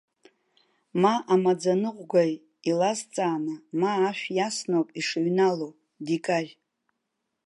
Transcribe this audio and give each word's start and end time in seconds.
Ма 1.01 1.13
амаӡаныҟәгаҩ 1.33 2.33
илазҵааны, 2.69 3.55
ма 3.79 3.91
ашә 4.07 4.25
иасноуп 4.37 4.87
ишыҩнало, 4.99 5.69
дикарь! 6.05 6.51